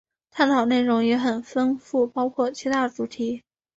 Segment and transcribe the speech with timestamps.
[0.31, 3.43] 探讨内容也很丰富，包含七大主题